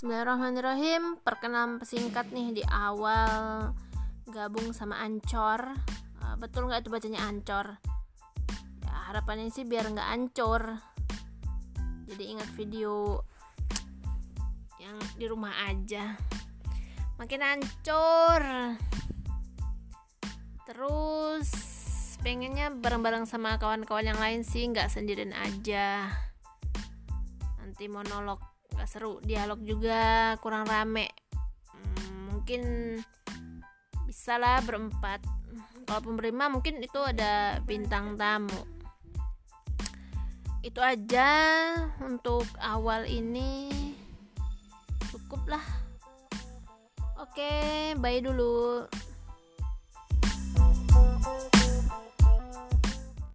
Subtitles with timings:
[0.00, 1.20] Bismillahirrahmanirrahim.
[1.20, 3.68] Perkenalan pesingkat nih di awal.
[4.32, 5.76] Gabung sama Ancor.
[6.24, 7.76] Uh, Betul nggak itu bacanya Ancor?
[8.80, 10.80] Ya, Harapannya sih biar nggak ancur.
[12.08, 13.20] Jadi ingat video
[14.80, 16.16] Yang di rumah aja.
[17.20, 18.40] Makin ancur.
[20.64, 21.48] Terus
[22.24, 26.08] Pengennya bareng-bareng sama kawan-kawan yang lain sih nggak sendirian aja.
[27.60, 29.20] Nanti monolog gak seru.
[29.20, 31.12] Dialog juga kurang rame.
[31.68, 32.62] Hmm, mungkin
[34.08, 35.20] bisa lah berempat.
[35.84, 38.56] Kalau berlima mungkin itu ada bintang tamu.
[40.64, 41.28] Itu aja
[42.00, 43.68] untuk awal ini.
[45.12, 45.64] Cukup lah.
[47.20, 48.88] Oke bye dulu